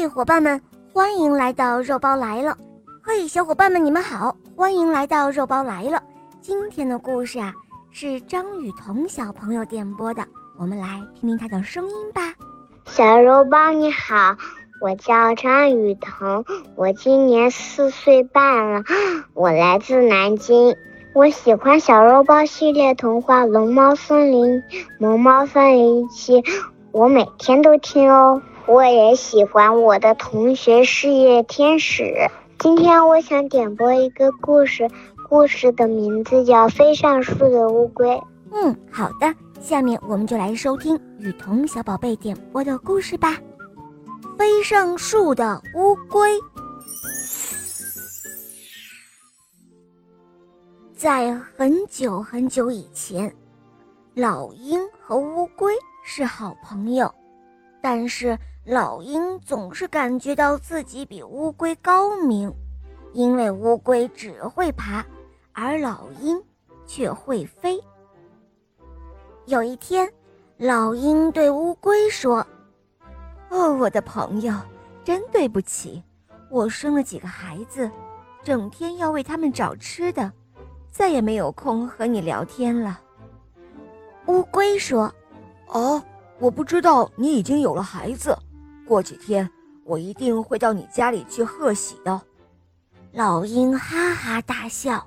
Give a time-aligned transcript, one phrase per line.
[0.00, 0.60] 嘿，伙伴们，
[0.92, 2.56] 欢迎来到肉包来了！
[3.02, 6.00] 嘿，小伙伴们，你们好，欢迎来到肉包来了。
[6.40, 7.52] 今天的故事啊，
[7.90, 10.24] 是张雨桐小朋友点播的，
[10.56, 12.32] 我们来听听他的声音吧。
[12.86, 14.36] 小肉包你好，
[14.80, 16.44] 我叫张雨桐，
[16.76, 18.84] 我今年四岁半了，
[19.34, 20.76] 我来自南京。
[21.12, 24.44] 我喜欢小肉包系列童话《龙猫森林》
[25.00, 26.40] 《萌猫森林七》，
[26.98, 28.42] 我每天都听哦。
[28.66, 32.28] 我也喜欢我的同学事业天使。
[32.58, 34.90] 今天我想点播一个故事，
[35.28, 38.08] 故事的名字叫《飞上树的乌龟》。
[38.50, 43.36] 嗯，好的，下面我们就来收听雨桐小宝贝点播的故事吧。
[44.36, 46.28] 飞上树的乌龟。
[50.96, 53.32] 在很久很久以前，
[54.14, 55.72] 老鹰和乌龟
[56.10, 57.14] 是好朋友，
[57.82, 62.50] 但是老鹰总是感觉到自己比乌龟高明，
[63.12, 65.04] 因为乌龟只会爬，
[65.52, 66.42] 而老鹰
[66.86, 67.78] 却会飞。
[69.44, 70.10] 有一天，
[70.56, 72.38] 老鹰对乌龟说
[73.50, 74.54] ：“哦，我的朋友，
[75.04, 76.02] 真对不起，
[76.50, 77.88] 我生了几个孩子，
[78.42, 80.32] 整天要为他们找吃的。”
[80.90, 82.98] 再也没有空和你聊天了。
[84.26, 85.12] 乌龟说
[85.68, 86.02] ：“哦，
[86.38, 88.36] 我不知道你已经有了孩子。
[88.86, 89.48] 过几天
[89.84, 92.20] 我一定会到你家里去贺喜的。”
[93.12, 95.06] 老鹰哈哈大笑：“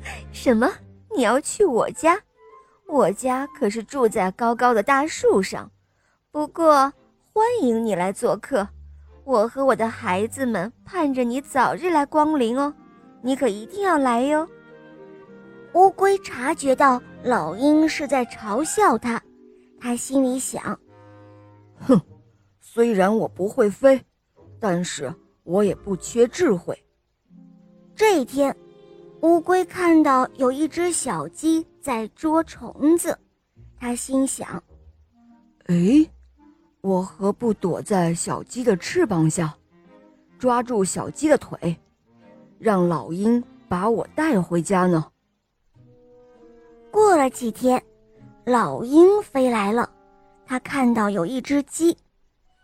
[0.32, 0.70] 什么？
[1.14, 2.18] 你要去我家？
[2.86, 5.70] 我家可是住在高高的大树上。
[6.30, 6.92] 不过
[7.32, 8.68] 欢迎你来做客，
[9.24, 12.72] 我和我的孩子们盼着你早日来光临哦。
[13.22, 14.48] 你可一定要来哟。”
[15.74, 19.20] 乌龟察觉到老鹰是在嘲笑它，
[19.86, 20.80] 他心里想
[21.78, 22.00] ：“哼，
[22.58, 24.04] 虽然我不会飞，
[24.58, 26.76] 但是我也不缺智慧。”
[27.94, 28.52] 这一天，
[29.20, 33.16] 乌龟看到有一只小鸡在捉虫子，
[33.78, 34.60] 他心想
[35.70, 36.04] ：“哎，
[36.80, 39.56] 我何不躲在小鸡的翅膀下，
[40.36, 41.76] 抓住小鸡的腿，
[42.58, 45.12] 让老鹰把我带回家呢？”
[46.90, 47.80] 过了几天，
[48.48, 49.90] 老鹰飞来了。
[50.46, 51.98] 它看到有一只鸡，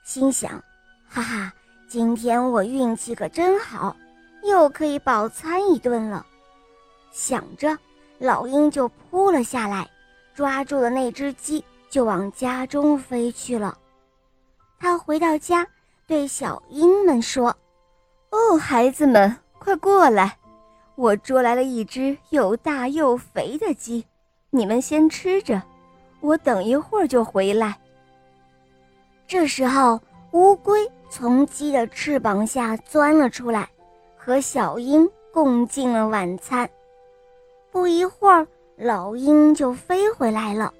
[0.04, 0.62] 心想
[1.10, 1.52] ：“哈哈，
[1.88, 3.96] 今天我运气可真好，
[4.44, 6.24] 又可以饱餐一顿了。”
[7.10, 7.76] 想着，
[8.20, 9.90] 老鹰就扑了下来，
[10.36, 13.76] 抓住了那只鸡，就往家中飞去了。
[14.78, 15.66] 他回到家，
[16.06, 17.56] 对小鹰们说
[18.30, 20.38] ：“哦，孩子们，快过来，
[20.94, 24.06] 我捉来了一只又大又肥的鸡。”
[24.54, 25.62] 你们先吃着，
[26.22, 27.76] 我等一会儿就回来。
[29.26, 30.00] 这时候，
[30.30, 33.68] 乌龟从鸡的翅膀下钻了出来，
[34.16, 36.68] 和小鹰共进了晚餐。
[37.70, 38.46] 不一会儿，
[38.76, 40.72] 老鹰就飞回来了。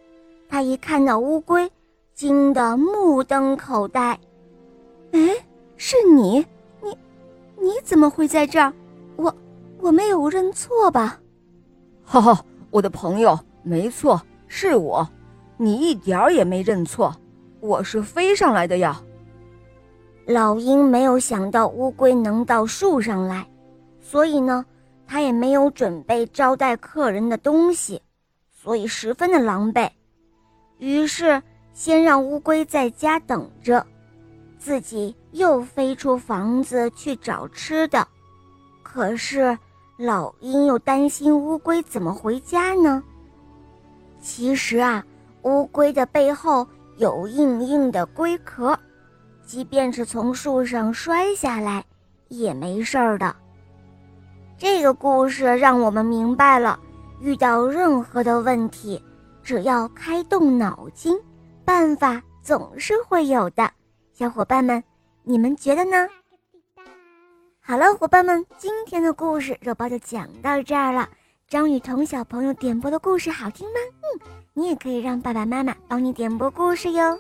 [0.48, 1.70] 他一看到乌龟，
[2.14, 4.19] 惊得目瞪口呆。
[5.12, 5.34] “哎，
[5.76, 6.47] 是你？
[6.80, 6.97] 你，
[7.59, 8.72] 你怎么会在这儿？
[9.16, 9.34] 我，
[9.80, 11.19] 我没有认错吧
[12.04, 15.09] ？”“哈哈，我的朋友。”没错，是我，
[15.62, 17.14] 你一点儿也没认错，
[17.60, 19.00] 我是飞上来的呀。
[20.26, 23.46] 老鹰没有想到乌龟能到树上来，
[24.00, 24.66] 所以呢，
[25.06, 28.02] 他也没有准备招待客人的东西，
[28.50, 29.88] 所以十分的狼狈。
[30.78, 31.40] 于是，
[31.72, 33.86] 先让乌龟在家等着，
[34.58, 38.04] 自己又飞出房子去找吃的。
[38.82, 39.56] 可是，
[39.96, 43.00] 老鹰又担心乌龟怎么回家呢？
[44.20, 45.04] 其实啊，
[45.42, 46.66] 乌龟的背后
[46.97, 48.78] 有硬硬的龟壳，
[49.44, 51.84] 即便是从树上摔下来
[52.28, 53.34] 也没事儿的。
[54.56, 56.78] 这个故事让我们明白了，
[57.20, 59.03] 遇到任何的问题，
[59.42, 61.19] 只要开动脑筋，
[61.64, 63.69] 办法总是会有的。
[64.12, 64.82] 小伙伴们，
[65.24, 66.09] 你们觉得呢？
[67.60, 71.09] 好了，伙伴们，今天的故事肉包就讲到这儿了。
[71.53, 73.75] 张雨桐小朋友点播的故事好听吗？
[74.01, 74.21] 嗯，
[74.54, 77.19] 你也可以让爸爸妈妈帮你点播故事哟。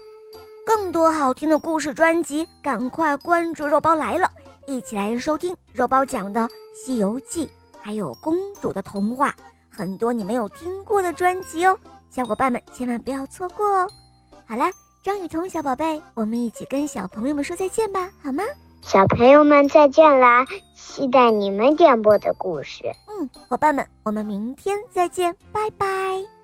[0.64, 4.30] 更多好听的故事专辑，赶快关注肉包来了，
[4.66, 6.40] 一起来收听肉包讲的
[6.74, 7.46] 《西游记》，
[7.78, 9.34] 还有公主的童话，
[9.68, 11.78] 很多你没有听过的专辑哦。
[12.08, 13.86] 小伙伴们千万不要错过哦。
[14.46, 14.70] 好啦，
[15.04, 18.42] 张雨桐小宝贝，我们一起跟小朋友们说再见吧，好吗？
[18.80, 20.46] 小朋友们再见啦！
[20.74, 22.82] 期待你们点播的故事。
[23.28, 26.41] 伙伴们，我们明天再见，拜拜。